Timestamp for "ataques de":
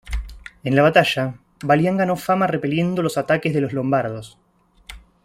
3.19-3.61